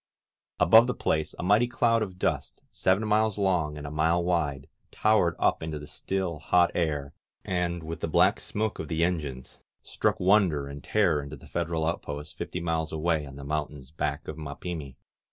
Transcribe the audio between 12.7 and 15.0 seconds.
away on the mountains back of Ma pimi.